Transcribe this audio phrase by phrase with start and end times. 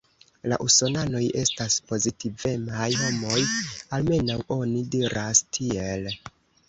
[0.51, 3.43] La Usonanoj estas pozitivemaj homoj,
[3.99, 6.15] almenaŭ oni diras tiel.